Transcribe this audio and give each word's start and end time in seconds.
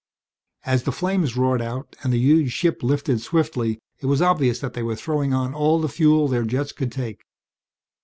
As 0.65 0.81
the 0.81 0.91
flames 0.91 1.37
roared 1.37 1.61
out 1.61 1.95
and 2.01 2.11
the 2.11 2.17
huge 2.17 2.51
ship 2.53 2.81
lifted 2.81 3.21
swiftly 3.21 3.77
it 3.99 4.07
was 4.07 4.19
obvious 4.19 4.57
that 4.57 4.73
they 4.73 4.81
were 4.81 4.95
throwing 4.95 5.31
on 5.31 5.53
all 5.53 5.79
the 5.79 5.87
fuel 5.87 6.27
their 6.27 6.41
jets 6.43 6.71
could 6.71 6.91
take. 6.91 7.21